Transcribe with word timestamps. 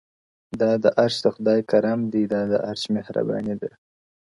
دا 0.59 0.71
د 0.83 0.85
عرش 0.99 1.15
د 1.23 1.27
خدای 1.35 1.59
کرم 1.71 1.99
دی؛ 2.11 2.23
دا 2.33 2.41
د 2.51 2.53
عرش 2.67 2.83
مهرباني 2.95 3.55
ده؛ 3.61 3.71